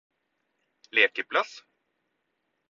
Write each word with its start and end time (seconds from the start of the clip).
lekeplass 0.93 1.51